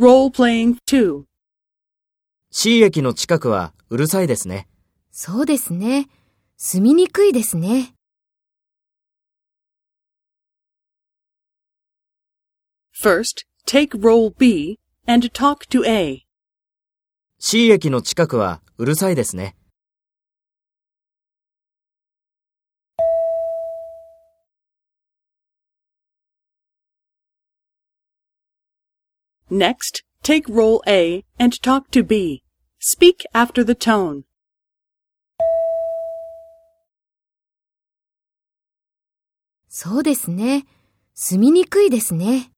[0.00, 1.24] Role playing 2.
[2.50, 4.66] C 駅の近くはうるさいですね。
[5.10, 6.08] そうですね。
[6.56, 7.92] 住みにくいですね。
[12.98, 16.22] First, take role B and talk to A.
[17.38, 19.54] C 駅の近くはうるさいですね。
[29.49, 32.43] Next, take role A and talk to B.
[32.79, 34.23] Speak after the tone.
[39.67, 40.65] そうですね。
[41.13, 42.48] 住みにくいですね。